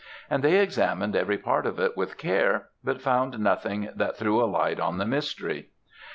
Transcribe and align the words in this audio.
and 0.31 0.43
they 0.43 0.59
examined 0.59 1.15
every 1.15 1.37
part 1.37 1.67
of 1.67 1.77
it 1.77 1.95
with 1.95 2.17
care, 2.17 2.69
but 2.83 3.03
found 3.03 3.37
nothing 3.37 3.87
that 3.95 4.17
threw 4.17 4.43
a 4.43 4.49
light 4.49 4.79
on 4.79 4.97
the 4.97 5.05
mystery. 5.05 5.69